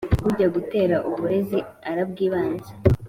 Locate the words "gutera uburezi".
0.55-1.59